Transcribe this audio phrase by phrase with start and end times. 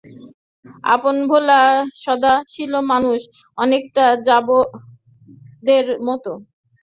[0.85, 1.59] আপনভোলা
[2.03, 3.19] সদাশিব মানুষ,
[3.57, 6.31] অনেকটা যাদবের মতো!